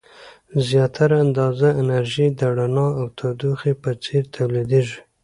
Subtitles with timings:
[0.67, 4.99] زیاتره اندازه انرژي د رڼا او تودوخې په څیر تولیدیږي.